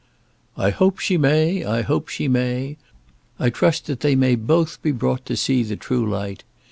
[0.57, 2.77] "I hope she may, I hope she may.
[3.37, 6.43] I trust that they may both be brought to see the true light.